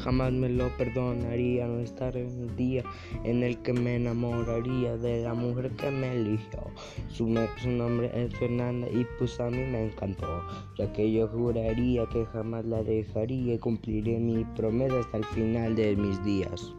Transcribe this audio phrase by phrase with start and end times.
[0.00, 2.82] jamás me lo perdonaría no estar en un día
[3.24, 6.60] en el que me enamoraría de la mujer que me eligió.
[7.08, 10.42] Su, su nombre es Fernanda y pues a mí me encantó,
[10.76, 15.76] ya que yo juraría que jamás la dejaría y cumpliré mi promesa hasta el final
[15.76, 16.74] de mis días.